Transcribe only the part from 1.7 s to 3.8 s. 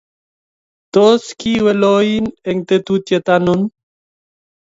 loin eng tetutyet anonon?